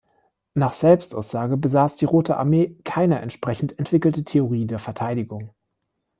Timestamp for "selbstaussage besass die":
0.73-2.05